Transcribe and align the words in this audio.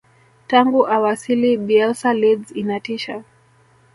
tangu 0.47 0.81
awasili 0.87 1.51
bielsa 1.57 2.09
leeds 2.13 2.51
inatisha 2.61 3.23